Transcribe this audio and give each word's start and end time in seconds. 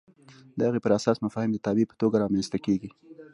د 0.57 0.59
هغې 0.67 0.79
پر 0.85 0.91
اساس 0.99 1.17
مفاهیم 1.25 1.51
د 1.53 1.57
تابع 1.65 1.85
په 1.89 1.95
توګه 2.01 2.15
رامنځته 2.23 2.57
کېږي. 2.65 2.89